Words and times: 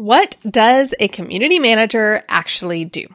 What 0.00 0.38
does 0.48 0.94
a 0.98 1.08
community 1.08 1.58
manager 1.58 2.22
actually 2.26 2.86
do? 2.86 3.06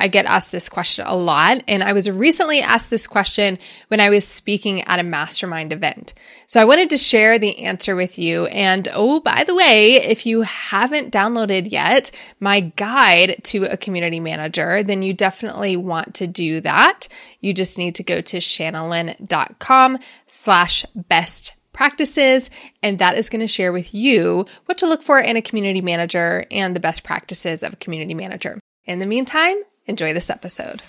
I 0.00 0.08
get 0.08 0.26
asked 0.26 0.50
this 0.50 0.68
question 0.68 1.06
a 1.06 1.14
lot, 1.14 1.62
and 1.68 1.84
I 1.84 1.92
was 1.92 2.10
recently 2.10 2.60
asked 2.60 2.90
this 2.90 3.06
question 3.06 3.60
when 3.86 4.00
I 4.00 4.10
was 4.10 4.26
speaking 4.26 4.82
at 4.82 4.98
a 4.98 5.04
mastermind 5.04 5.72
event. 5.72 6.14
So 6.48 6.60
I 6.60 6.64
wanted 6.64 6.90
to 6.90 6.98
share 6.98 7.38
the 7.38 7.60
answer 7.60 7.94
with 7.94 8.18
you. 8.18 8.46
And 8.46 8.88
oh, 8.92 9.20
by 9.20 9.44
the 9.44 9.54
way, 9.54 10.02
if 10.02 10.26
you 10.26 10.40
haven't 10.40 11.12
downloaded 11.12 11.70
yet 11.70 12.10
my 12.40 12.58
guide 12.58 13.36
to 13.44 13.62
a 13.62 13.76
community 13.76 14.18
manager, 14.18 14.82
then 14.82 15.02
you 15.02 15.14
definitely 15.14 15.76
want 15.76 16.16
to 16.16 16.26
do 16.26 16.60
that. 16.62 17.06
You 17.40 17.54
just 17.54 17.78
need 17.78 17.94
to 17.94 18.02
go 18.02 18.20
to 18.20 18.38
shanalynn.com 18.38 20.00
slash 20.26 20.84
best 20.96 21.52
practices, 21.72 22.50
and 22.82 22.98
that 22.98 23.16
is 23.16 23.28
going 23.28 23.40
to 23.40 23.48
share 23.48 23.72
with 23.72 23.94
you 23.94 24.46
what 24.66 24.78
to 24.78 24.86
look 24.86 25.02
for 25.02 25.18
in 25.18 25.36
a 25.36 25.42
community 25.42 25.80
manager 25.80 26.44
and 26.50 26.76
the 26.76 26.80
best 26.80 27.02
practices 27.02 27.62
of 27.62 27.72
a 27.72 27.76
community 27.76 28.14
manager. 28.14 28.60
In 28.84 28.98
the 28.98 29.06
meantime, 29.06 29.56
enjoy 29.86 30.12
this 30.12 30.30
episode. 30.30 30.82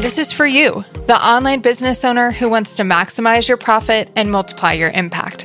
This 0.00 0.18
is 0.18 0.32
for 0.32 0.46
you, 0.46 0.84
the 1.06 1.22
online 1.22 1.60
business 1.60 2.04
owner 2.04 2.30
who 2.30 2.48
wants 2.48 2.76
to 2.76 2.82
maximize 2.82 3.48
your 3.48 3.58
profit 3.58 4.10
and 4.16 4.30
multiply 4.30 4.72
your 4.72 4.90
impact. 4.90 5.44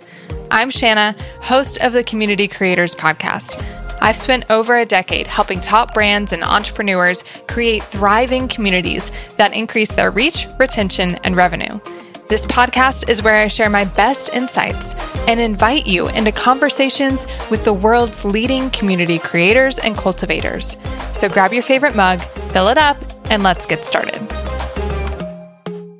I'm 0.52 0.70
Shana, 0.70 1.20
host 1.42 1.82
of 1.82 1.92
the 1.92 2.04
Community 2.04 2.48
Creators 2.48 2.96
Podcast. 2.96 3.62
I've 4.02 4.16
spent 4.16 4.46
over 4.50 4.78
a 4.78 4.86
decade 4.86 5.28
helping 5.28 5.60
top 5.60 5.94
brands 5.94 6.32
and 6.32 6.44
entrepreneurs 6.44 7.24
create 7.48 7.84
thriving 7.84 8.48
communities 8.48 9.10
that 9.38 9.54
increase 9.54 9.92
their 9.94 10.12
reach, 10.12 10.48
retention, 10.60 11.16
and 11.24 11.36
revenue. 11.36 11.80
This 12.28 12.48
podcast 12.48 13.08
is 13.08 13.22
where 13.22 13.36
I 13.36 13.48
share 13.48 13.70
my 13.70 13.86
best 13.86 14.30
insights 14.34 14.96
and 15.28 15.40
invite 15.40 15.86
you 15.86 16.08
into 16.10 16.32
conversations 16.32 17.28
with 17.52 17.64
the 17.64 17.74
world's 17.74 18.26
leading 18.26 18.72
community 18.72 19.20
creators 19.20 19.78
and 19.78 19.96
cultivators. 19.96 20.76
So 21.14 21.30
grab 21.30 21.54
your 21.54 21.62
favorite 21.62 21.96
mug, 21.96 22.20
fill 22.52 22.68
it 22.70 22.80
up, 22.80 22.98
and 23.30 23.44
let's 23.44 23.68
get 23.68 23.86
started. 23.86 24.20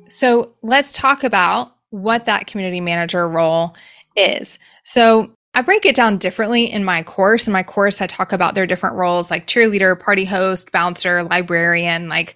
So 0.08 0.52
let's 0.62 0.92
talk 0.94 1.22
about 1.22 1.76
what 1.90 2.24
that 2.24 2.48
community 2.48 2.80
manager 2.80 3.28
role 3.28 3.76
is. 4.16 4.58
So 4.82 5.30
I 5.54 5.62
break 5.62 5.86
it 5.86 5.94
down 5.94 6.18
differently 6.18 6.64
in 6.64 6.84
my 6.84 7.04
course. 7.04 7.46
In 7.46 7.52
my 7.52 7.62
course, 7.62 8.00
I 8.00 8.08
talk 8.08 8.32
about 8.32 8.56
their 8.56 8.66
different 8.66 8.96
roles 8.96 9.30
like 9.30 9.46
cheerleader, 9.46 9.96
party 9.98 10.24
host, 10.24 10.72
bouncer, 10.72 11.22
librarian, 11.22 12.08
like 12.08 12.34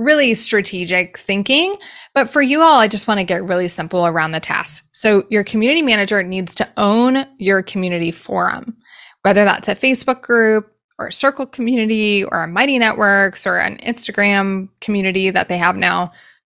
really 0.00 0.34
strategic 0.34 1.18
thinking. 1.18 1.76
But 2.14 2.30
for 2.30 2.42
you 2.42 2.62
all, 2.62 2.80
I 2.80 2.88
just 2.88 3.06
want 3.06 3.20
to 3.20 3.24
get 3.24 3.44
really 3.44 3.68
simple 3.68 4.06
around 4.06 4.32
the 4.32 4.40
tasks. 4.40 4.86
So 4.92 5.24
your 5.30 5.44
community 5.44 5.82
manager 5.82 6.22
needs 6.22 6.54
to 6.56 6.68
own 6.76 7.26
your 7.38 7.62
community 7.62 8.10
forum, 8.10 8.76
whether 9.22 9.44
that's 9.44 9.68
a 9.68 9.76
Facebook 9.76 10.22
group 10.22 10.72
or 10.98 11.08
a 11.08 11.12
circle 11.12 11.46
community 11.46 12.24
or 12.24 12.42
a 12.42 12.48
Mighty 12.48 12.78
Networks 12.78 13.46
or 13.46 13.58
an 13.58 13.76
Instagram 13.78 14.68
community 14.80 15.30
that 15.30 15.48
they 15.48 15.58
have 15.58 15.76
now. 15.76 16.12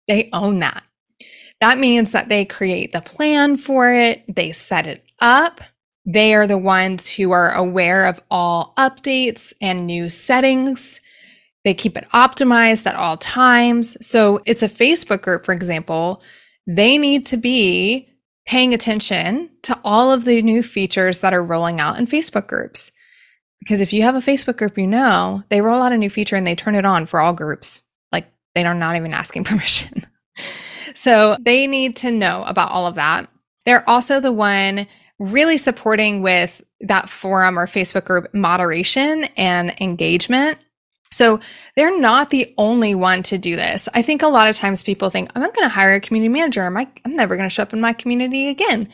They 0.08 0.28
own 0.32 0.58
that. 0.60 0.82
That 1.60 1.78
means 1.78 2.12
that 2.12 2.28
they 2.28 2.44
create 2.44 2.92
the 2.92 3.00
plan 3.00 3.56
for 3.56 3.92
it, 3.92 4.22
they 4.34 4.52
set 4.52 4.86
it 4.86 5.04
up. 5.20 5.60
They 6.04 6.34
are 6.34 6.46
the 6.46 6.58
ones 6.58 7.08
who 7.08 7.32
are 7.32 7.52
aware 7.52 8.06
of 8.06 8.20
all 8.30 8.74
updates 8.78 9.52
and 9.60 9.86
new 9.86 10.08
settings. 10.08 11.00
They 11.66 11.74
keep 11.74 11.96
it 11.96 12.06
optimized 12.14 12.86
at 12.86 12.94
all 12.94 13.16
times. 13.16 13.96
So 14.00 14.40
it's 14.46 14.62
a 14.62 14.68
Facebook 14.68 15.20
group, 15.20 15.44
for 15.44 15.52
example. 15.52 16.22
They 16.68 16.96
need 16.96 17.26
to 17.26 17.36
be 17.36 18.08
paying 18.46 18.72
attention 18.72 19.50
to 19.62 19.76
all 19.82 20.12
of 20.12 20.24
the 20.24 20.42
new 20.42 20.62
features 20.62 21.18
that 21.18 21.34
are 21.34 21.42
rolling 21.42 21.80
out 21.80 21.98
in 21.98 22.06
Facebook 22.06 22.46
groups. 22.46 22.92
Because 23.58 23.80
if 23.80 23.92
you 23.92 24.02
have 24.02 24.14
a 24.14 24.20
Facebook 24.20 24.56
group, 24.56 24.78
you 24.78 24.86
know 24.86 25.42
they 25.48 25.60
roll 25.60 25.82
out 25.82 25.90
a 25.90 25.98
new 25.98 26.08
feature 26.08 26.36
and 26.36 26.46
they 26.46 26.54
turn 26.54 26.76
it 26.76 26.86
on 26.86 27.04
for 27.04 27.18
all 27.18 27.32
groups. 27.32 27.82
Like 28.12 28.28
they 28.54 28.64
are 28.64 28.72
not 28.72 28.94
even 28.94 29.12
asking 29.12 29.42
permission. 29.44 30.06
so 30.94 31.36
they 31.40 31.66
need 31.66 31.96
to 31.96 32.12
know 32.12 32.44
about 32.46 32.70
all 32.70 32.86
of 32.86 32.94
that. 32.94 33.28
They're 33.64 33.88
also 33.90 34.20
the 34.20 34.30
one 34.30 34.86
really 35.18 35.58
supporting 35.58 36.22
with 36.22 36.62
that 36.82 37.10
forum 37.10 37.58
or 37.58 37.66
Facebook 37.66 38.04
group 38.04 38.32
moderation 38.32 39.24
and 39.36 39.74
engagement. 39.80 40.60
So 41.16 41.40
they're 41.76 41.98
not 41.98 42.28
the 42.28 42.52
only 42.58 42.94
one 42.94 43.22
to 43.24 43.38
do 43.38 43.56
this. 43.56 43.88
I 43.94 44.02
think 44.02 44.22
a 44.22 44.28
lot 44.28 44.50
of 44.50 44.56
times 44.56 44.82
people 44.82 45.08
think, 45.08 45.30
I'm 45.34 45.40
not 45.40 45.54
going 45.54 45.64
to 45.64 45.74
hire 45.74 45.94
a 45.94 46.00
community 46.00 46.28
manager. 46.28 46.62
I'm, 46.62 46.76
I'm 46.76 47.16
never 47.16 47.36
going 47.36 47.48
to 47.48 47.52
show 47.52 47.62
up 47.62 47.72
in 47.72 47.80
my 47.80 47.94
community 47.94 48.48
again. 48.48 48.92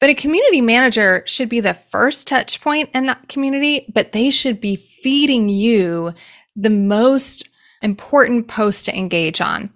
But 0.00 0.10
a 0.10 0.14
community 0.14 0.60
manager 0.60 1.24
should 1.26 1.48
be 1.48 1.58
the 1.58 1.74
first 1.74 2.28
touch 2.28 2.60
point 2.60 2.90
in 2.94 3.06
that 3.06 3.28
community, 3.28 3.90
but 3.92 4.12
they 4.12 4.30
should 4.30 4.60
be 4.60 4.76
feeding 4.76 5.48
you 5.48 6.14
the 6.54 6.70
most 6.70 7.48
important 7.82 8.46
post 8.46 8.84
to 8.84 8.96
engage 8.96 9.40
on. 9.40 9.70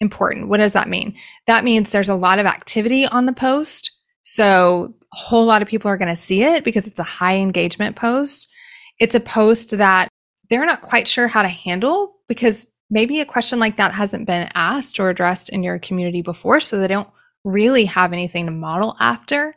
Important. 0.00 0.48
What 0.48 0.58
does 0.58 0.72
that 0.72 0.88
mean? 0.88 1.14
That 1.46 1.62
means 1.62 1.90
there's 1.90 2.08
a 2.08 2.16
lot 2.16 2.40
of 2.40 2.46
activity 2.46 3.06
on 3.06 3.26
the 3.26 3.32
post. 3.32 3.92
So 4.24 4.94
a 5.12 5.16
whole 5.16 5.44
lot 5.44 5.62
of 5.62 5.68
people 5.68 5.88
are 5.88 5.98
going 5.98 6.14
to 6.14 6.20
see 6.20 6.42
it 6.42 6.64
because 6.64 6.88
it's 6.88 6.98
a 6.98 7.04
high 7.04 7.36
engagement 7.36 7.94
post. 7.94 8.48
It's 8.98 9.14
a 9.14 9.20
post 9.20 9.76
that 9.78 10.08
they're 10.50 10.66
not 10.66 10.82
quite 10.82 11.08
sure 11.08 11.28
how 11.28 11.42
to 11.42 11.48
handle 11.48 12.16
because 12.28 12.66
maybe 12.90 13.20
a 13.20 13.26
question 13.26 13.58
like 13.58 13.76
that 13.76 13.92
hasn't 13.92 14.26
been 14.26 14.48
asked 14.54 15.00
or 15.00 15.10
addressed 15.10 15.48
in 15.48 15.62
your 15.62 15.78
community 15.78 16.22
before. 16.22 16.60
So 16.60 16.78
they 16.78 16.88
don't 16.88 17.08
really 17.44 17.84
have 17.84 18.12
anything 18.12 18.46
to 18.46 18.52
model 18.52 18.96
after. 19.00 19.54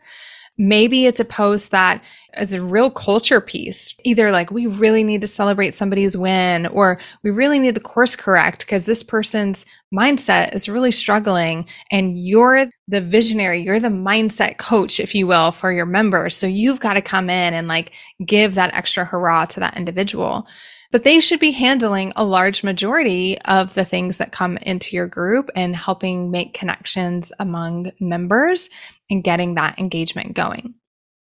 Maybe 0.60 1.06
it's 1.06 1.20
a 1.20 1.26
post 1.26 1.70
that 1.70 2.02
is 2.36 2.52
a 2.52 2.62
real 2.62 2.90
culture 2.90 3.40
piece. 3.40 3.94
Either 4.04 4.32
like, 4.32 4.50
we 4.50 4.66
really 4.66 5.04
need 5.04 5.22
to 5.22 5.28
celebrate 5.28 5.76
somebody's 5.76 6.18
win, 6.18 6.66
or 6.66 7.00
we 7.22 7.30
really 7.30 7.60
need 7.60 7.76
to 7.76 7.82
course 7.82 8.16
correct 8.16 8.62
because 8.62 8.88
this 8.88 9.04
person's 9.04 9.68
mindset 9.94 10.56
is 10.56 10.68
really 10.68 10.92
struggling. 10.92 11.68
And 11.92 12.18
you're 12.18 12.66
the 12.88 13.02
visionary, 13.02 13.62
you're 13.62 13.80
the 13.80 13.90
mindset 13.90 14.58
coach, 14.58 15.00
if 15.00 15.14
you 15.14 15.28
will, 15.28 15.52
for 15.52 15.72
your 15.72 15.86
members. 15.86 16.36
So 16.36 16.48
you've 16.48 16.80
got 16.80 16.96
to 16.96 17.02
come 17.04 17.30
in 17.30 17.54
and 17.54 17.68
like 17.68 17.92
give 18.26 18.56
that 18.56 18.74
extra 18.74 19.06
hurrah 19.06 19.46
to 19.46 19.60
that 19.60 19.78
individual 19.78 20.48
but 20.92 21.04
they 21.04 21.20
should 21.20 21.40
be 21.40 21.52
handling 21.52 22.14
a 22.16 22.26
large 22.26 22.64
majority 22.64 23.38
of 23.42 23.74
the 23.74 23.86
things 23.86 24.18
that 24.18 24.32
come 24.32 24.58
into 24.58 24.96
your 24.96 25.08
group 25.08 25.50
and 25.56 25.76
helping 25.76 26.32
make 26.32 26.54
connections 26.54 27.32
among 27.40 27.92
members 28.00 28.70
and 29.10 29.24
getting 29.24 29.56
that 29.56 29.78
engagement 29.80 30.34
going. 30.34 30.74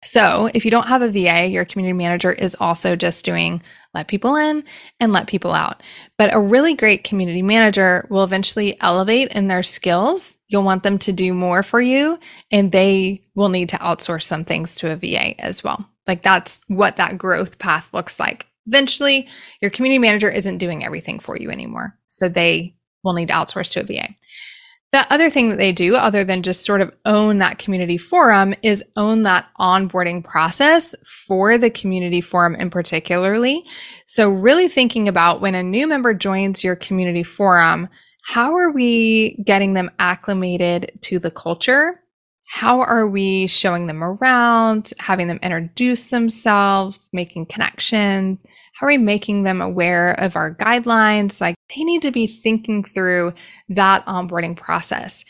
So, 0.03 0.49
if 0.53 0.63
you 0.63 0.71
don't 0.71 0.87
have 0.87 1.01
a 1.01 1.09
VA, 1.09 1.47
your 1.47 1.65
community 1.65 1.93
manager 1.93 2.31
is 2.31 2.55
also 2.59 2.95
just 2.95 3.25
doing 3.25 3.63
let 3.93 4.07
people 4.07 4.35
in 4.35 4.63
and 4.99 5.11
let 5.11 5.25
people 5.25 5.53
out. 5.53 5.81
But 6.19 6.33
a 6.33 6.39
really 6.39 6.75
great 6.75 7.03
community 7.03 7.41
manager 7.41 8.05
will 8.11 8.23
eventually 8.23 8.79
elevate 8.81 9.33
in 9.33 9.47
their 9.47 9.63
skills. 9.63 10.37
You'll 10.49 10.63
want 10.63 10.83
them 10.83 10.99
to 10.99 11.11
do 11.11 11.33
more 11.33 11.63
for 11.63 11.81
you, 11.81 12.19
and 12.51 12.71
they 12.71 13.23
will 13.33 13.49
need 13.49 13.69
to 13.69 13.77
outsource 13.77 14.23
some 14.23 14.45
things 14.45 14.75
to 14.75 14.91
a 14.91 14.95
VA 14.95 15.39
as 15.41 15.63
well. 15.63 15.83
Like 16.07 16.21
that's 16.21 16.61
what 16.67 16.97
that 16.97 17.17
growth 17.17 17.57
path 17.57 17.89
looks 17.91 18.19
like 18.19 18.45
eventually 18.67 19.27
your 19.61 19.71
community 19.71 19.99
manager 19.99 20.29
isn't 20.29 20.57
doing 20.57 20.83
everything 20.83 21.19
for 21.19 21.37
you 21.37 21.49
anymore. 21.49 21.97
So 22.07 22.29
they 22.29 22.75
will 23.03 23.13
need 23.13 23.29
to 23.29 23.33
outsource 23.33 23.71
to 23.71 23.81
a 23.81 23.83
VA. 23.83 24.15
The 24.93 25.05
other 25.11 25.29
thing 25.29 25.49
that 25.49 25.57
they 25.57 25.73
do, 25.73 25.95
other 25.95 26.23
than 26.23 26.43
just 26.43 26.63
sort 26.63 26.79
of 26.79 26.93
own 27.05 27.39
that 27.39 27.59
community 27.59 27.97
forum, 27.97 28.53
is 28.63 28.85
own 28.95 29.23
that 29.23 29.47
onboarding 29.59 30.23
process 30.23 30.95
for 31.27 31.57
the 31.57 31.69
community 31.69 32.21
forum 32.21 32.55
in 32.55 32.69
particularly. 32.69 33.65
So, 34.05 34.29
really 34.29 34.69
thinking 34.69 35.09
about 35.09 35.41
when 35.41 35.55
a 35.55 35.63
new 35.63 35.87
member 35.87 36.13
joins 36.13 36.63
your 36.63 36.77
community 36.77 37.23
forum, 37.23 37.89
how 38.23 38.55
are 38.55 38.71
we 38.71 39.41
getting 39.43 39.73
them 39.73 39.91
acclimated 39.99 40.91
to 41.01 41.19
the 41.19 41.31
culture? 41.31 42.01
How 42.49 42.81
are 42.81 43.07
we 43.07 43.47
showing 43.47 43.87
them 43.87 44.03
around, 44.03 44.93
having 44.99 45.27
them 45.27 45.39
introduce 45.43 46.07
themselves, 46.07 46.97
making 47.11 47.47
connection? 47.47 48.39
How 48.73 48.87
are 48.87 48.91
we 48.91 48.97
making 48.97 49.43
them 49.43 49.61
aware 49.61 50.13
of 50.13 50.35
our 50.35 50.55
guidelines? 50.55 51.41
Like 51.41 51.55
they 51.75 51.83
need 51.83 52.01
to 52.03 52.11
be 52.11 52.25
thinking 52.25 52.83
through 52.83 53.33
that 53.69 54.05
onboarding 54.05 54.55
process. 54.55 55.25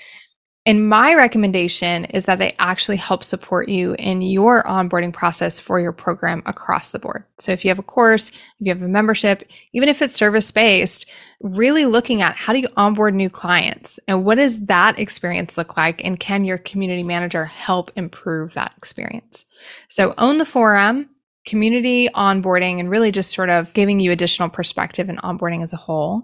And 0.68 0.90
my 0.90 1.16
recommendation 1.16 2.04
is 2.06 2.26
that 2.26 2.40
they 2.40 2.54
actually 2.60 2.98
help 2.98 3.24
support 3.24 3.70
you 3.70 3.94
in 3.94 4.22
your 4.22 4.64
onboarding 4.64 5.14
process 5.14 5.62
for 5.62 5.80
your 5.80 5.94
program 5.94 6.44
across 6.46 6.92
the 6.92 7.00
board. 7.00 7.24
So 7.40 7.54
if 7.54 7.64
you 7.64 7.70
have 7.70 7.80
a 7.80 7.84
course, 7.84 8.32
if 8.32 8.38
you 8.60 8.74
have 8.74 8.82
a 8.82 8.88
membership, 8.90 9.50
even 9.72 9.88
if 9.88 10.02
it's 10.02 10.14
service 10.14 10.52
based, 10.52 11.10
really 11.42 11.86
looking 11.86 12.22
at 12.22 12.36
how 12.36 12.52
do 12.52 12.60
you 12.60 12.68
onboard 12.76 13.16
new 13.16 13.30
clients 13.30 13.98
and 14.10 14.26
what 14.26 14.36
does 14.36 14.66
that 14.66 15.00
experience 15.00 15.58
look 15.58 15.78
like? 15.78 16.04
And 16.04 16.20
can 16.20 16.44
your 16.44 16.58
community 16.58 17.04
manager 17.04 17.46
help 17.46 17.90
improve 17.96 18.54
that 18.56 18.74
experience? 18.76 19.46
So 19.88 20.14
own 20.18 20.38
the 20.38 20.46
forum, 20.46 21.10
community 21.46 22.10
onboarding, 22.14 22.82
and 22.82 22.90
really 22.90 23.14
just 23.14 23.32
sort 23.32 23.50
of 23.50 23.74
giving 23.74 24.02
you 24.02 24.12
additional 24.12 24.50
perspective 24.50 25.08
in 25.08 25.16
onboarding 25.20 25.64
as 25.64 25.72
a 25.72 25.78
whole. 25.78 26.24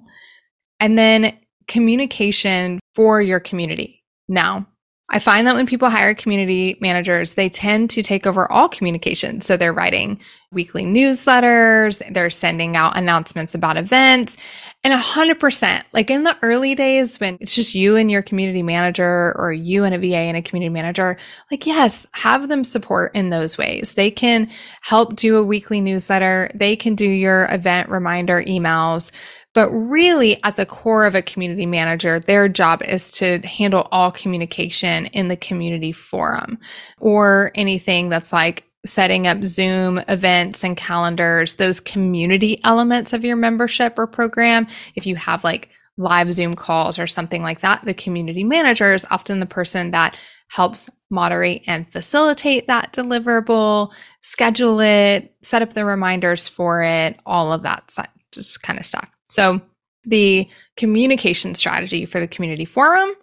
And 0.82 1.00
then 1.00 1.38
communication 1.70 2.82
for 2.94 3.22
your 3.22 3.40
community 3.40 4.03
now. 4.34 4.68
I 5.10 5.20
find 5.20 5.46
that 5.46 5.56
when 5.56 5.68
people 5.68 5.90
hire 5.90 6.16
community 6.16 6.78
managers, 6.82 7.36
they 7.36 7.48
tend 7.48 7.92
to 7.92 8.02
take 8.02 8.26
over 8.26 8.52
all 8.52 8.68
communication. 8.68 9.42
So 9.42 9.58
they're 9.58 9.74
writing 9.74 10.20
weekly 10.52 10.86
newsletters, 10.86 12.02
they're 12.14 12.30
sending 12.30 12.76
out 12.76 12.98
announcements 12.98 13.54
about 13.54 13.78
events, 13.78 14.38
and 14.84 14.94
100%, 14.94 15.84
like 15.94 16.10
in 16.10 16.24
the 16.24 16.38
early 16.42 16.74
days 16.74 17.20
when 17.20 17.38
it's 17.42 17.56
just 17.56 17.76
you 17.76 17.96
and 17.96 18.10
your 18.10 18.22
community 18.22 18.64
manager 18.64 19.34
or 19.38 19.52
you 19.52 19.84
and 19.84 19.94
a 19.94 20.00
VA 20.00 20.16
and 20.16 20.38
a 20.38 20.42
community 20.42 20.70
manager, 20.70 21.18
like, 21.52 21.66
yes, 21.66 22.08
have 22.14 22.50
them 22.50 22.64
support 22.64 23.16
in 23.16 23.30
those 23.30 23.58
ways. 23.58 23.94
They 23.94 24.12
can 24.12 24.50
help 24.82 25.16
do 25.16 25.38
a 25.38 25.44
weekly 25.44 25.82
newsletter, 25.82 26.50
they 26.56 26.76
can 26.76 26.96
do 26.96 27.08
your 27.08 27.48
event 27.52 27.90
reminder 27.90 28.44
emails. 28.44 29.12
But 29.54 29.70
really, 29.72 30.42
at 30.44 30.56
the 30.56 30.66
core 30.66 31.06
of 31.06 31.14
a 31.14 31.22
community 31.22 31.66
manager, 31.66 32.20
their 32.20 32.50
job 32.50 32.82
is 32.82 33.12
to 33.12 33.40
handle 33.40 33.88
all 33.92 34.12
communication 34.12 35.06
in 35.08 35.28
the 35.28 35.38
community 35.38 35.92
forum 35.92 36.58
or 37.00 37.52
anything 37.54 38.10
that's 38.10 38.34
like 38.34 38.64
setting 38.86 39.28
up 39.28 39.44
Zoom 39.44 40.00
events 40.10 40.64
and 40.64 40.76
calendars, 40.76 41.56
those 41.56 41.80
community 41.80 42.60
elements 42.64 43.14
of 43.14 43.24
your 43.24 43.36
membership 43.36 43.98
or 43.98 44.08
program. 44.08 44.68
If 44.96 45.06
you 45.06 45.16
have 45.16 45.44
like 45.44 45.70
live 45.98 46.34
Zoom 46.34 46.56
calls 46.56 46.98
or 46.98 47.08
something 47.08 47.44
like 47.44 47.62
that, 47.62 47.84
the 47.84 47.94
community 47.94 48.44
manager 48.44 48.94
is 48.94 49.06
often 49.12 49.40
the 49.40 49.46
person 49.46 49.92
that 49.92 50.18
helps 50.48 50.90
moderate 51.10 51.64
and 51.68 51.92
facilitate 51.92 52.68
that 52.68 52.92
deliverable, 52.92 53.92
schedule 54.22 54.80
it, 54.80 55.34
set 55.44 55.62
up 55.62 55.74
the 55.74 55.86
reminders 55.86 56.48
for 56.48 56.84
it, 56.84 57.20
all 57.26 57.54
of 57.54 57.64
that 57.64 57.92
just 58.32 58.62
kind 58.64 58.80
of 58.80 58.86
stuff. 58.86 59.13
So 59.34 59.62
the 60.04 60.48
communication 60.78 61.56
strategy 61.56 62.06
for 62.06 62.20
the 62.20 62.28
community 62.28 62.66
forum, 62.66 63.14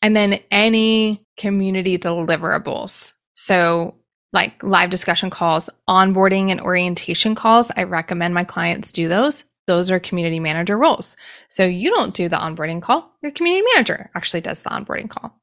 and 0.00 0.14
then 0.14 0.38
any 0.50 1.26
community 1.36 1.98
deliverables. 1.98 3.12
So 3.34 3.96
like 4.32 4.62
live 4.62 4.90
discussion 4.90 5.28
calls, 5.28 5.68
onboarding 5.88 6.50
and 6.50 6.60
orientation 6.60 7.34
calls, 7.34 7.72
I 7.76 7.82
recommend 7.82 8.32
my 8.32 8.44
clients 8.44 8.92
do 8.92 9.08
those. 9.08 9.44
Those 9.66 9.90
are 9.90 9.98
community 9.98 10.38
manager 10.38 10.78
roles. 10.78 11.16
So 11.48 11.64
you 11.64 11.90
don't 11.90 12.14
do 12.14 12.28
the 12.28 12.36
onboarding 12.36 12.80
call, 12.80 13.12
your 13.20 13.32
community 13.32 13.66
manager 13.74 14.08
actually 14.14 14.42
does 14.42 14.62
the 14.62 14.70
onboarding 14.70 15.10
call. 15.10 15.36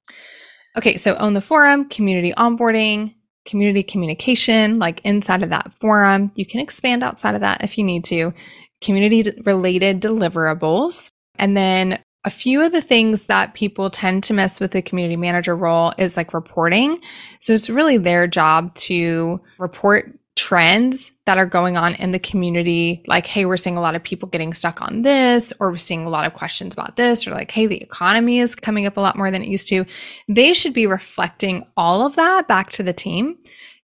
Okay, 0.77 0.95
so 0.95 1.15
own 1.15 1.33
the 1.33 1.41
forum, 1.41 1.89
community 1.89 2.33
onboarding, 2.37 3.13
community 3.45 3.83
communication, 3.83 4.79
like 4.79 5.01
inside 5.01 5.43
of 5.43 5.49
that 5.49 5.73
forum. 5.81 6.31
You 6.35 6.45
can 6.45 6.61
expand 6.61 7.03
outside 7.03 7.35
of 7.35 7.41
that 7.41 7.63
if 7.63 7.77
you 7.77 7.83
need 7.83 8.05
to 8.05 8.33
community 8.81 9.31
related 9.43 10.01
deliverables. 10.01 11.09
And 11.37 11.55
then 11.55 11.99
a 12.23 12.29
few 12.29 12.61
of 12.61 12.71
the 12.71 12.81
things 12.81 13.27
that 13.27 13.53
people 13.53 13.89
tend 13.89 14.23
to 14.25 14.33
miss 14.33 14.59
with 14.59 14.71
the 14.71 14.81
community 14.81 15.15
manager 15.15 15.55
role 15.55 15.93
is 15.97 16.17
like 16.17 16.33
reporting. 16.33 16.99
So 17.39 17.53
it's 17.53 17.69
really 17.69 17.97
their 17.97 18.27
job 18.27 18.73
to 18.75 19.39
report 19.57 20.19
trends 20.35 21.11
that 21.25 21.37
are 21.37 21.45
going 21.45 21.77
on 21.77 21.95
in 21.95 22.11
the 22.11 22.19
community. 22.19 23.03
Like, 23.07 23.25
hey, 23.25 23.45
we're 23.45 23.57
seeing 23.57 23.77
a 23.77 23.81
lot 23.81 23.95
of 23.95 24.03
people 24.03 24.29
getting 24.29 24.53
stuck 24.53 24.81
on 24.81 25.01
this, 25.01 25.51
or 25.59 25.71
we're 25.71 25.77
seeing 25.77 26.05
a 26.05 26.09
lot 26.09 26.25
of 26.25 26.33
questions 26.33 26.73
about 26.73 26.95
this, 26.95 27.25
or 27.25 27.31
like, 27.31 27.49
hey, 27.49 27.65
the 27.65 27.81
economy 27.81 28.39
is 28.39 28.55
coming 28.55 28.85
up 28.85 28.97
a 28.97 29.01
lot 29.01 29.17
more 29.17 29.31
than 29.31 29.41
it 29.41 29.49
used 29.49 29.67
to. 29.69 29.85
They 30.27 30.53
should 30.53 30.73
be 30.73 30.85
reflecting 30.85 31.65
all 31.75 32.05
of 32.05 32.15
that 32.15 32.47
back 32.47 32.69
to 32.71 32.83
the 32.83 32.93
team 32.93 33.37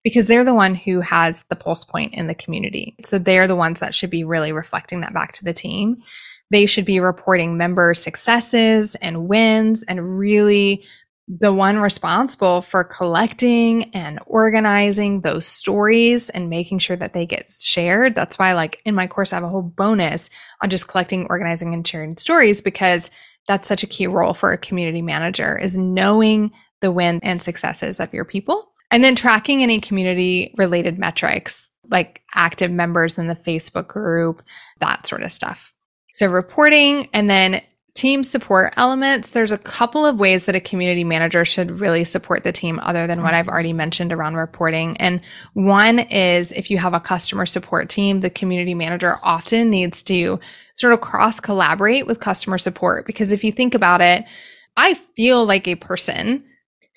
because 0.05 0.27
they're 0.27 0.45
the 0.45 0.55
one 0.55 0.75
who 0.75 1.01
has 1.01 1.45
the 1.45 1.57
pulse 1.57 1.85
point 1.85 2.15
in 2.15 2.27
the 2.27 2.35
community. 2.35 2.97
So 3.05 3.19
they're 3.19 3.47
the 3.47 3.57
ones 3.57 3.81
that 3.81 3.95
should 3.95 4.11
be 4.11 4.25
really 4.25 4.53
reflecting 4.53 5.01
that 5.01 5.15
back 5.15 5.33
to 5.33 5.45
the 5.45 5.53
team. 5.53 6.03
They 6.51 6.67
should 6.67 6.85
be 6.85 7.01
reporting 7.01 7.57
member 7.57 7.95
successes 7.95 8.95
and 8.97 9.29
wins 9.29 9.83
and 9.85 10.19
really 10.19 10.85
the 11.29 11.53
one 11.53 11.79
responsible 11.79 12.63
for 12.63 12.83
collecting 12.83 13.85
and 13.95 14.19
organizing 14.27 15.21
those 15.21 15.47
stories 15.47 16.29
and 16.31 16.51
making 16.51 16.81
sure 16.81 16.97
that 16.97 17.13
they 17.13 17.25
get 17.25 17.53
shared. 17.53 18.15
That's 18.15 18.39
why, 18.39 18.55
like 18.55 18.83
in 18.85 18.95
my 18.95 19.07
course, 19.07 19.33
I 19.33 19.37
have 19.37 19.45
a 19.45 19.49
whole 19.49 19.63
bonus 19.63 20.29
on 20.63 20.69
just 20.69 20.89
collecting, 20.89 21.27
organizing, 21.31 21.75
and 21.75 21.87
sharing 21.87 22.19
stories 22.19 22.61
because 22.61 23.11
that's 23.47 23.69
such 23.69 23.83
a 23.83 23.87
key 23.87 24.09
role 24.09 24.35
for 24.35 24.53
a 24.53 24.59
community 24.59 25.01
manager 25.01 25.57
is 25.57 25.79
knowing 25.79 26.51
the 26.81 26.93
wins 26.93 27.21
and 27.23 27.41
successes 27.41 28.01
of 28.01 28.13
your 28.13 28.25
people 28.25 28.72
and 28.93 29.03
then 29.03 29.17
tracking 29.17 29.63
any 29.63 29.81
community 29.81 30.55
related 30.57 30.99
metrics 30.99 31.71
like 31.91 32.23
active 32.35 32.71
members 32.71 33.19
in 33.19 33.27
the 33.27 33.35
Facebook 33.35 33.89
group, 33.89 34.43
that 34.81 35.07
sort 35.07 35.23
of 35.23 35.33
stuff. 35.33 35.75
So 36.13 36.31
reporting 36.31 37.09
and 37.13 37.29
then 37.29 37.63
team 37.95 38.25
support 38.25 38.73
elements. 38.77 39.31
There's 39.31 39.53
a 39.53 39.59
couple 39.59 40.07
of 40.07 40.19
ways 40.19 40.47
that 40.47 40.55
a 40.55 40.61
community 40.61 41.05
manager 41.05 41.45
should 41.45 41.81
really 41.81 42.05
support 42.05 42.43
the 42.43 42.53
team 42.53 42.79
other 42.83 43.07
than 43.07 43.23
what 43.23 43.35
I've 43.35 43.47
mm-hmm. 43.47 43.53
already 43.53 43.73
mentioned 43.73 44.13
around 44.13 44.37
reporting. 44.37 44.97
And 44.97 45.21
one 45.55 45.99
is 45.99 46.53
if 46.53 46.71
you 46.71 46.79
have 46.79 46.95
a 46.95 47.01
customer 47.01 47.45
support 47.45 47.91
team, 47.91 48.21
the 48.21 48.31
community 48.31 48.75
manager 48.75 49.17
often 49.23 49.69
needs 49.69 50.03
to 50.05 50.41
sort 50.75 50.95
of 50.95 51.03
cross 51.03 51.39
collaborate 51.39 52.07
with 52.07 52.21
customer 52.21 52.57
support 52.57 53.05
because 53.05 53.31
if 53.31 53.45
you 53.45 53.53
think 53.53 53.75
about 53.75 54.01
it, 54.01 54.25
I 54.77 54.95
feel 54.95 55.45
like 55.45 55.69
a 55.69 55.75
person 55.75 56.45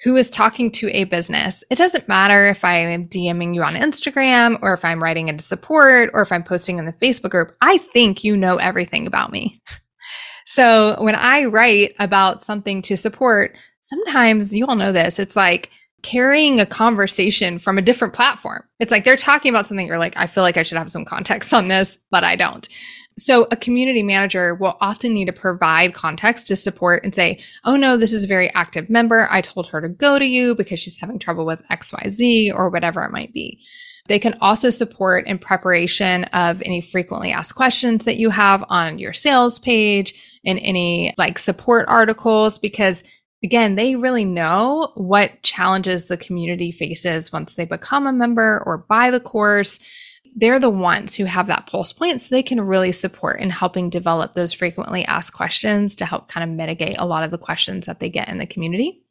who 0.04 0.16
is 0.16 0.30
talking 0.30 0.72
to 0.72 0.90
a 0.90 1.06
business. 1.06 1.64
It 1.70 1.78
doesn't 1.78 2.08
matter 2.08 2.48
if 2.48 2.66
I 2.66 2.76
am 2.76 3.08
DMing 3.08 3.56
you 3.56 3.64
on 3.64 3.76
Instagram 3.76 4.60
or 4.62 4.74
if 4.74 4.84
I'm 4.84 5.02
writing 5.02 5.30
into 5.30 5.44
support 5.44 6.10
or 6.14 6.22
if 6.22 6.32
I'm 6.32 6.44
posting 6.44 6.78
in 6.80 6.86
the 6.86 6.94
Facebook 6.94 7.32
group. 7.32 7.56
I 7.62 7.78
think 7.78 8.24
you 8.24 8.36
know 8.36 8.58
everything 8.58 9.08
about 9.08 9.32
me. 9.32 9.62
So 10.48 10.96
when 11.00 11.16
I 11.16 11.46
write 11.46 11.96
about 12.00 12.44
something 12.44 12.84
to 12.84 12.96
support, 12.96 13.58
sometimes 13.82 14.54
you 14.54 14.68
all 14.68 14.76
know 14.76 14.92
this. 14.92 15.18
It's 15.18 15.36
like 15.36 15.72
carrying 16.06 16.60
a 16.60 16.68
conversation 16.68 17.58
from 17.58 17.80
a 17.80 17.82
different 17.82 18.14
platform. 18.14 18.64
It's 18.80 18.92
like 18.92 19.06
they're 19.06 19.16
talking 19.16 19.50
about 19.50 19.66
something 19.66 19.88
you're 19.88 19.98
like, 19.98 20.16
I 20.16 20.28
feel 20.28 20.44
like 20.44 20.56
I 20.56 20.62
should 20.62 20.78
have 20.78 20.92
some 20.92 21.04
context 21.04 21.52
on 21.52 21.68
this, 21.68 21.98
but 22.12 22.24
I 22.24 22.36
don't. 22.36 22.70
So 23.18 23.48
a 23.50 23.56
community 23.56 24.04
manager 24.04 24.54
will 24.54 24.78
often 24.82 25.16
need 25.16 25.26
to 25.26 25.34
provide 25.34 25.96
context 25.96 26.46
to 26.48 26.56
support 26.56 27.04
and 27.04 27.16
say, 27.16 27.40
oh 27.64 27.76
no, 27.76 27.98
this 27.98 28.14
is 28.14 28.26
a 28.26 28.28
very 28.28 28.54
active 28.54 28.88
member. 28.88 29.28
I 29.32 29.42
told 29.42 29.68
her 29.70 29.82
to 29.82 29.90
go 29.90 30.20
to 30.20 30.26
you 30.26 30.54
because 30.54 30.80
she's 30.80 31.00
having 31.00 31.18
trouble 31.18 31.44
with 31.44 31.68
XYZ 31.72 32.54
or 32.54 32.70
whatever 32.70 33.04
it 33.04 33.12
might 33.12 33.34
be. 33.34 33.60
They 34.08 34.20
can 34.20 34.36
also 34.42 34.70
support 34.70 35.26
in 35.26 35.40
preparation 35.40 36.26
of 36.26 36.62
any 36.62 36.82
frequently 36.82 37.32
asked 37.32 37.56
questions 37.56 38.06
that 38.06 38.18
you 38.18 38.30
have 38.30 38.64
on 38.70 39.00
your 39.00 39.14
sales 39.14 39.58
page 39.58 40.14
and 40.46 40.60
any 40.60 41.16
like 41.18 41.40
support 41.40 41.86
articles 41.88 42.60
because 42.60 43.02
again, 43.46 43.76
they 43.76 43.96
really 43.96 44.26
know 44.26 44.92
what 44.96 45.42
challenges 45.44 46.08
the 46.08 46.18
community 46.18 46.72
faces 46.72 47.32
once 47.32 47.54
they 47.54 47.66
become 47.66 48.08
a 48.08 48.12
member 48.12 48.62
or 48.66 48.80
buy 48.80 49.12
the 49.12 49.20
course 49.22 49.80
they're 50.36 50.60
the 50.60 50.70
ones 50.70 51.16
who 51.16 51.24
have 51.24 51.48
that 51.48 51.66
pulse 51.66 51.94
point 51.94 52.20
so 52.20 52.28
they 52.30 52.44
can 52.44 52.60
really 52.60 52.92
support 52.92 53.40
in 53.40 53.50
helping 53.50 53.90
develop 53.90 54.34
those 54.34 54.52
frequently 54.52 55.06
asked 55.06 55.34
questions 55.34 55.96
to 55.96 56.06
help 56.06 56.28
kind 56.28 56.44
of 56.44 56.56
mitigate 56.56 56.98
a 57.00 57.06
lot 57.06 57.24
of 57.24 57.32
the 57.32 57.38
questions 57.38 57.86
that 57.86 58.02
they 58.02 58.10
get 58.10 58.28
in 58.28 58.38
the 58.38 58.46
community. 58.46 59.02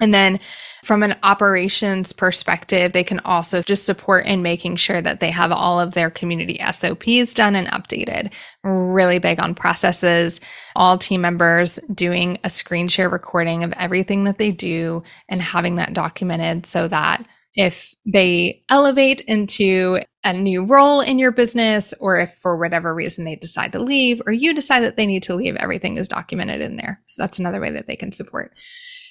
And 0.00 0.14
then 0.14 0.40
from 0.84 1.02
an 1.02 1.16
operations 1.22 2.12
perspective, 2.12 2.92
they 2.92 3.04
can 3.04 3.20
also 3.20 3.60
just 3.60 3.84
support 3.84 4.24
in 4.24 4.42
making 4.42 4.76
sure 4.76 5.02
that 5.02 5.20
they 5.20 5.30
have 5.30 5.52
all 5.52 5.78
of 5.78 5.92
their 5.92 6.10
community 6.10 6.58
SOPs 6.72 7.34
done 7.34 7.54
and 7.54 7.68
updated. 7.68 8.32
Really 8.64 9.18
big 9.18 9.38
on 9.40 9.54
processes, 9.54 10.40
all 10.74 10.96
team 10.96 11.20
members 11.20 11.78
doing 11.94 12.38
a 12.44 12.50
screen 12.50 12.88
share 12.88 13.10
recording 13.10 13.62
of 13.62 13.74
everything 13.74 14.24
that 14.24 14.38
they 14.38 14.50
do 14.50 15.02
and 15.28 15.42
having 15.42 15.76
that 15.76 15.92
documented 15.92 16.64
so 16.64 16.88
that 16.88 17.26
if 17.54 17.94
they 18.06 18.62
elevate 18.70 19.20
into 19.22 19.98
a 20.24 20.32
new 20.32 20.64
role 20.64 21.00
in 21.00 21.18
your 21.18 21.32
business, 21.32 21.92
or 21.98 22.20
if 22.20 22.34
for 22.34 22.56
whatever 22.56 22.94
reason 22.94 23.24
they 23.24 23.36
decide 23.36 23.72
to 23.72 23.80
leave, 23.80 24.22
or 24.26 24.32
you 24.32 24.54
decide 24.54 24.80
that 24.80 24.96
they 24.96 25.06
need 25.06 25.22
to 25.24 25.34
leave, 25.34 25.56
everything 25.56 25.96
is 25.96 26.08
documented 26.08 26.60
in 26.60 26.76
there. 26.76 27.00
So 27.06 27.22
that's 27.22 27.38
another 27.38 27.60
way 27.60 27.70
that 27.70 27.86
they 27.86 27.96
can 27.96 28.12
support. 28.12 28.52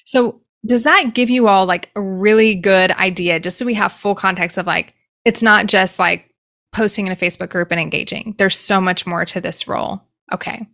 So, 0.05 0.41
does 0.65 0.83
that 0.83 1.13
give 1.13 1.29
you 1.29 1.47
all 1.47 1.65
like 1.65 1.89
a 1.95 2.01
really 2.01 2.55
good 2.55 2.91
idea, 2.91 3.39
just 3.39 3.57
so 3.57 3.65
we 3.65 3.73
have 3.75 3.91
full 3.91 4.15
context 4.15 4.57
of 4.57 4.67
like, 4.67 4.93
it's 5.25 5.43
not 5.43 5.67
just 5.67 5.99
like 5.99 6.29
posting 6.71 7.07
in 7.07 7.13
a 7.13 7.15
Facebook 7.15 7.49
group 7.49 7.71
and 7.71 7.79
engaging? 7.79 8.35
There's 8.37 8.57
so 8.57 8.81
much 8.81 9.07
more 9.07 9.25
to 9.25 9.41
this 9.41 9.67
role. 9.67 10.01
Okay. 10.33 10.67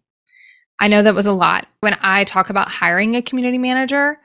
I 0.79 0.87
know 0.87 1.03
that 1.03 1.15
was 1.15 1.27
a 1.27 1.33
lot. 1.33 1.67
When 1.79 1.95
I 2.01 2.23
talk 2.25 2.49
about 2.49 2.67
hiring 2.67 3.15
a 3.15 3.21
community 3.21 3.57
manager, 3.57 4.19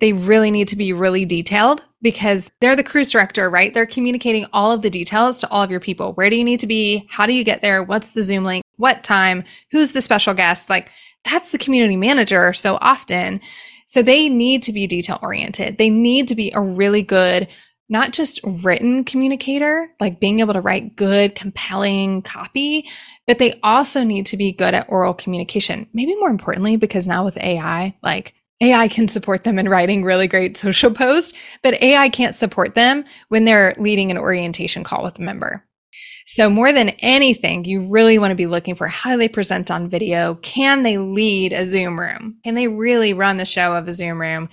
they 0.00 0.12
really 0.12 0.50
need 0.50 0.68
to 0.68 0.76
be 0.76 0.92
really 0.92 1.24
detailed 1.24 1.82
because 2.02 2.50
they're 2.60 2.76
the 2.76 2.82
cruise 2.82 3.10
director, 3.10 3.48
right? 3.48 3.72
They're 3.72 3.86
communicating 3.86 4.46
all 4.52 4.72
of 4.72 4.82
the 4.82 4.90
details 4.90 5.40
to 5.40 5.50
all 5.50 5.62
of 5.62 5.70
your 5.70 5.80
people. 5.80 6.12
Where 6.14 6.28
do 6.28 6.36
you 6.36 6.44
need 6.44 6.60
to 6.60 6.66
be? 6.66 7.06
How 7.08 7.24
do 7.24 7.32
you 7.32 7.44
get 7.44 7.62
there? 7.62 7.82
What's 7.82 8.10
the 8.10 8.22
Zoom 8.22 8.44
link? 8.44 8.64
What 8.76 9.04
time? 9.04 9.44
Who's 9.70 9.92
the 9.92 10.02
special 10.02 10.34
guest? 10.34 10.68
Like 10.68 10.90
that's 11.24 11.52
the 11.52 11.58
community 11.58 11.96
manager 11.96 12.52
so 12.52 12.76
often. 12.82 13.40
So 13.86 14.02
they 14.02 14.28
need 14.28 14.62
to 14.64 14.72
be 14.72 14.86
detail 14.86 15.18
oriented. 15.22 15.78
They 15.78 15.90
need 15.90 16.28
to 16.28 16.34
be 16.34 16.52
a 16.54 16.60
really 16.60 17.02
good, 17.02 17.48
not 17.88 18.12
just 18.12 18.40
written 18.42 19.04
communicator, 19.04 19.90
like 20.00 20.20
being 20.20 20.40
able 20.40 20.54
to 20.54 20.60
write 20.60 20.96
good, 20.96 21.34
compelling 21.34 22.22
copy, 22.22 22.88
but 23.26 23.38
they 23.38 23.58
also 23.62 24.04
need 24.04 24.26
to 24.26 24.36
be 24.36 24.52
good 24.52 24.74
at 24.74 24.88
oral 24.88 25.14
communication. 25.14 25.86
Maybe 25.92 26.14
more 26.16 26.30
importantly, 26.30 26.76
because 26.76 27.06
now 27.06 27.24
with 27.24 27.36
AI, 27.38 27.94
like 28.02 28.34
AI 28.60 28.88
can 28.88 29.08
support 29.08 29.44
them 29.44 29.58
in 29.58 29.68
writing 29.68 30.04
really 30.04 30.28
great 30.28 30.56
social 30.56 30.90
posts, 30.90 31.34
but 31.62 31.80
AI 31.82 32.08
can't 32.08 32.34
support 32.34 32.74
them 32.74 33.04
when 33.28 33.44
they're 33.44 33.74
leading 33.78 34.10
an 34.10 34.18
orientation 34.18 34.84
call 34.84 35.04
with 35.04 35.18
a 35.18 35.22
member. 35.22 35.64
So 36.26 36.48
more 36.48 36.72
than 36.72 36.90
anything, 37.00 37.64
you 37.64 37.82
really 37.82 38.18
want 38.18 38.30
to 38.30 38.36
be 38.36 38.46
looking 38.46 38.74
for 38.74 38.86
how 38.86 39.12
do 39.12 39.18
they 39.18 39.28
present 39.28 39.70
on 39.70 39.88
video? 39.88 40.36
Can 40.36 40.82
they 40.82 40.98
lead 40.98 41.52
a 41.52 41.66
Zoom 41.66 41.98
room? 42.00 42.38
Can 42.44 42.54
they 42.54 42.68
really 42.68 43.12
run 43.12 43.36
the 43.36 43.44
show 43.44 43.74
of 43.74 43.86
a 43.86 43.94
Zoom 43.94 44.20
room? 44.20 44.48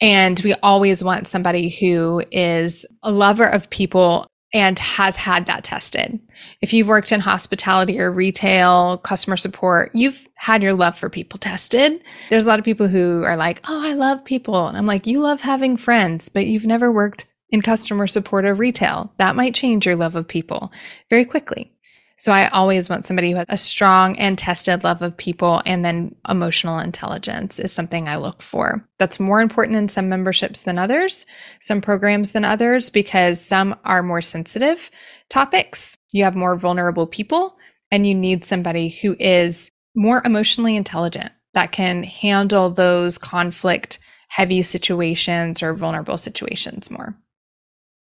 And 0.00 0.38
we 0.40 0.54
always 0.62 1.02
want 1.02 1.26
somebody 1.26 1.70
who 1.70 2.22
is 2.30 2.86
a 3.02 3.10
lover 3.10 3.46
of 3.46 3.70
people 3.70 4.26
and 4.54 4.78
has 4.78 5.16
had 5.16 5.46
that 5.46 5.64
tested. 5.64 6.18
If 6.62 6.72
you've 6.72 6.88
worked 6.88 7.12
in 7.12 7.20
hospitality 7.20 8.00
or 8.00 8.10
retail, 8.10 8.98
customer 8.98 9.36
support, 9.36 9.90
you've 9.94 10.26
had 10.34 10.62
your 10.62 10.72
love 10.72 10.96
for 10.96 11.10
people 11.10 11.38
tested. 11.38 12.02
There's 12.30 12.44
a 12.44 12.46
lot 12.46 12.58
of 12.58 12.64
people 12.64 12.88
who 12.88 13.24
are 13.24 13.36
like, 13.36 13.60
oh, 13.68 13.86
I 13.86 13.92
love 13.92 14.24
people. 14.24 14.68
And 14.68 14.76
I'm 14.76 14.86
like, 14.86 15.06
you 15.06 15.20
love 15.20 15.40
having 15.40 15.76
friends, 15.76 16.28
but 16.28 16.46
you've 16.46 16.66
never 16.66 16.90
worked 16.90 17.26
in 17.50 17.62
customer 17.62 18.06
support 18.06 18.44
or 18.44 18.54
retail. 18.54 19.12
That 19.18 19.36
might 19.36 19.54
change 19.54 19.86
your 19.86 19.96
love 19.96 20.14
of 20.14 20.28
people 20.28 20.72
very 21.10 21.24
quickly. 21.24 21.72
So 22.20 22.32
I 22.32 22.48
always 22.48 22.88
want 22.88 23.04
somebody 23.04 23.30
who 23.30 23.36
has 23.36 23.46
a 23.48 23.56
strong 23.56 24.18
and 24.18 24.36
tested 24.36 24.82
love 24.82 25.02
of 25.02 25.16
people 25.16 25.62
and 25.64 25.84
then 25.84 26.16
emotional 26.28 26.80
intelligence 26.80 27.60
is 27.60 27.72
something 27.72 28.08
I 28.08 28.16
look 28.16 28.42
for. 28.42 28.84
That's 28.98 29.20
more 29.20 29.40
important 29.40 29.78
in 29.78 29.88
some 29.88 30.08
memberships 30.08 30.64
than 30.64 30.78
others, 30.78 31.26
some 31.60 31.80
programs 31.80 32.32
than 32.32 32.44
others, 32.44 32.90
because 32.90 33.40
some 33.40 33.78
are 33.84 34.02
more 34.02 34.20
sensitive 34.20 34.90
topics. 35.28 35.96
You 36.10 36.24
have 36.24 36.34
more 36.34 36.56
vulnerable 36.56 37.06
people 37.06 37.56
and 37.92 38.04
you 38.04 38.16
need 38.16 38.44
somebody 38.44 38.88
who 38.88 39.14
is 39.20 39.70
more 39.94 40.20
emotionally 40.24 40.74
intelligent 40.74 41.30
that 41.54 41.70
can 41.70 42.02
handle 42.02 42.68
those 42.68 43.16
conflict 43.16 44.00
heavy 44.28 44.62
situations 44.62 45.62
or 45.62 45.72
vulnerable 45.72 46.18
situations 46.18 46.90
more. 46.90 47.16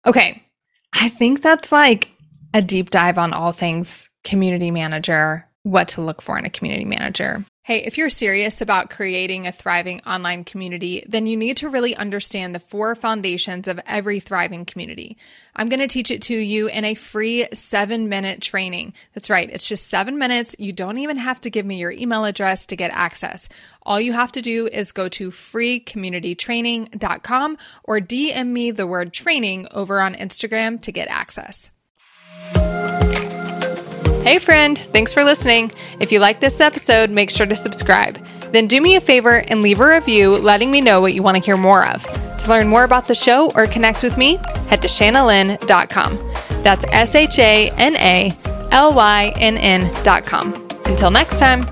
Okay. 0.06 0.44
I 0.94 1.10
think 1.10 1.42
that's 1.42 1.72
like 1.72 2.10
a 2.54 2.62
deep 2.62 2.90
dive 2.90 3.18
on 3.18 3.34
all 3.34 3.52
things 3.52 4.10
community 4.24 4.72
manager, 4.72 5.50
what 5.64 5.90
to 5.90 6.02
look 6.02 6.22
for 6.22 6.38
in 6.38 6.46
a 6.46 6.50
community 6.50 6.86
manager. 6.86 7.46
Hey, 7.66 7.86
if 7.86 7.98
you're 7.98 8.10
serious 8.10 8.60
about 8.60 8.90
creating 8.90 9.48
a 9.48 9.54
thriving 9.54 10.02
online 10.02 10.44
community, 10.44 11.06
then 11.08 11.28
you 11.28 11.38
need 11.38 11.56
to 11.58 11.70
really 11.70 11.96
understand 11.96 12.54
the 12.54 12.60
four 12.60 12.94
foundations 12.94 13.70
of 13.70 13.80
every 13.88 14.20
thriving 14.20 14.66
community. 14.66 15.16
I'm 15.56 15.70
going 15.70 15.80
to 15.80 15.88
teach 15.88 16.12
it 16.12 16.24
to 16.24 16.36
you 16.36 16.68
in 16.68 16.84
a 16.84 16.94
free 16.94 17.48
seven 17.54 18.10
minute 18.10 18.42
training. 18.42 18.92
That's 19.14 19.30
right. 19.30 19.50
It's 19.50 19.66
just 19.66 19.88
seven 19.88 20.18
minutes. 20.18 20.58
You 20.60 20.74
don't 20.74 20.98
even 20.98 21.16
have 21.16 21.40
to 21.40 21.50
give 21.50 21.66
me 21.66 21.78
your 21.78 21.92
email 21.92 22.26
address 22.26 22.66
to 22.66 22.76
get 22.76 22.92
access. 22.92 23.48
All 23.84 24.02
you 24.02 24.12
have 24.12 24.34
to 24.34 24.42
do 24.42 24.68
is 24.68 24.92
go 24.92 25.08
to 25.08 25.32
freecommunitytraining.com 25.32 27.58
or 27.86 28.02
DM 28.02 28.48
me 28.48 28.72
the 28.72 28.88
word 28.88 29.14
training 29.14 29.70
over 29.72 30.02
on 30.02 30.16
Instagram 30.16 30.82
to 30.82 30.92
get 30.92 31.08
access. 31.08 31.70
Hey, 34.34 34.40
friend, 34.40 34.80
thanks 34.80 35.14
for 35.14 35.24
listening. 35.24 35.72
If 36.00 36.12
you 36.12 36.18
like 36.18 36.40
this 36.40 36.60
episode, 36.60 37.12
make 37.12 37.30
sure 37.30 37.46
to 37.46 37.56
subscribe. 37.56 38.18
Then 38.52 38.66
do 38.66 38.82
me 38.82 38.96
a 38.96 39.00
favor 39.00 39.44
and 39.48 39.62
leave 39.62 39.80
a 39.80 39.88
review 39.88 40.32
letting 40.38 40.72
me 40.72 40.82
know 40.82 41.02
what 41.02 41.14
you 41.14 41.22
want 41.22 41.38
to 41.38 41.44
hear 41.44 41.56
more 41.56 41.86
of. 41.86 42.02
To 42.40 42.50
learn 42.50 42.68
more 42.68 42.84
about 42.84 43.08
the 43.08 43.14
show 43.14 43.52
or 43.56 43.68
connect 43.68 44.02
with 44.02 44.18
me, 44.18 44.40
head 44.70 44.82
to 44.82 44.88
shanalynn.com. 44.88 46.18
That's 46.64 46.84
S 46.86 47.14
H 47.14 47.38
A 47.38 47.70
N 47.78 47.96
A 47.98 48.32
L 48.72 48.96
Y 48.96 49.34
N 49.36 49.56
N.com. 49.60 50.52
Until 50.88 51.12
next 51.12 51.38
time. 51.38 51.68